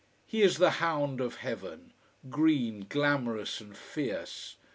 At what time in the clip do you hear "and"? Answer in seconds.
3.61-3.77